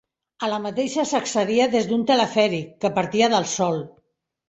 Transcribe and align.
A 0.45 0.47
la 0.53 0.57
mateixa 0.63 1.05
s'accedia 1.09 1.69
des 1.77 1.91
d'un 1.93 2.07
telefèric, 2.15 2.75
que 2.83 2.95
partia 3.01 3.33
del 3.39 3.51
sòl. 3.57 3.83